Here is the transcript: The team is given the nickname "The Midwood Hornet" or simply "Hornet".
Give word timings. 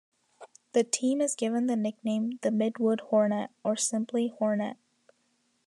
The 0.71 0.83
team 0.83 1.21
is 1.21 1.35
given 1.35 1.67
the 1.67 1.75
nickname 1.75 2.39
"The 2.41 2.49
Midwood 2.49 3.01
Hornet" 3.01 3.51
or 3.63 3.75
simply 3.75 4.29
"Hornet". 4.29 4.77